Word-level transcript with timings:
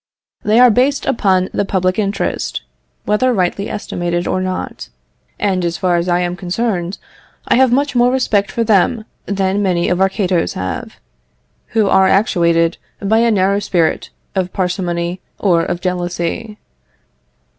They 0.43 0.59
are 0.59 0.71
based 0.71 1.05
upon 1.05 1.49
the 1.53 1.63
public 1.63 1.99
interest, 1.99 2.63
whether 3.05 3.31
rightly 3.31 3.69
estimated 3.69 4.25
or 4.25 4.41
not; 4.41 4.89
and 5.39 5.63
as 5.63 5.77
far 5.77 5.95
as 5.97 6.09
I 6.09 6.21
am 6.21 6.35
concerned, 6.35 6.97
I 7.47 7.57
have 7.57 7.71
much 7.71 7.95
more 7.95 8.11
respect 8.11 8.51
for 8.51 8.63
them 8.63 9.05
than 9.27 9.61
many 9.61 9.89
of 9.89 10.01
our 10.01 10.09
Catos 10.09 10.55
have, 10.55 10.95
who 11.77 11.87
are 11.87 12.07
actuated 12.07 12.79
by 12.99 13.19
a 13.19 13.29
narrow 13.29 13.59
spirit 13.59 14.09
of 14.33 14.51
parsimony 14.51 15.21
or 15.37 15.61
of 15.61 15.81
jealousy. 15.81 16.57